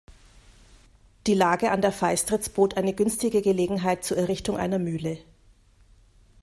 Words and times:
Die 1.27 1.35
Lage 1.35 1.69
an 1.69 1.83
der 1.83 1.91
Feistritz 1.91 2.49
bot 2.49 2.75
eine 2.75 2.95
günstige 2.95 3.43
Gelegenheit 3.43 4.03
zur 4.03 4.17
Errichtung 4.17 4.57
einer 4.57 4.79
Mühle. 4.79 5.19